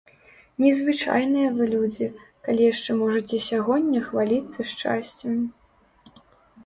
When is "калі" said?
2.47-2.61